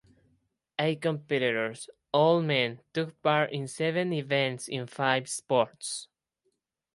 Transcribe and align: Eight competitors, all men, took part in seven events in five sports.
Eight 0.79 0.99
competitors, 0.99 1.87
all 2.11 2.41
men, 2.41 2.79
took 2.91 3.21
part 3.21 3.51
in 3.51 3.67
seven 3.67 4.11
events 4.13 4.67
in 4.67 4.87
five 4.87 5.29
sports. 5.29 6.07